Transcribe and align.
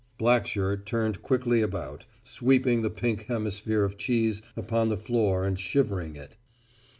Blackshirt 0.19 0.87
turned 0.87 1.21
quickly 1.21 1.61
about, 1.61 2.07
sweeping 2.23 2.81
the 2.81 2.89
pink 2.89 3.25
hemisphere 3.27 3.83
of 3.83 3.97
cheese 3.99 4.41
upon 4.57 4.89
the 4.89 4.97
floor 4.97 5.45
and 5.45 5.59
shivering 5.59 6.15
it. 6.15 6.37